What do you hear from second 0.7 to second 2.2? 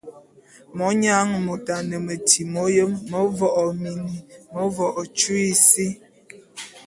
Monyang môt a ne